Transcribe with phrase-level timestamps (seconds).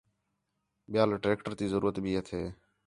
[0.91, 2.41] ٻِیال ٹریکٹر تی ضرورت بھی ہَتھے